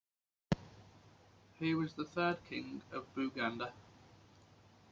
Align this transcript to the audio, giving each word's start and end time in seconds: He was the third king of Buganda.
He 1.59 1.75
was 1.75 1.93
the 1.93 2.05
third 2.05 2.39
king 2.49 2.81
of 2.91 3.13
Buganda. 3.13 3.71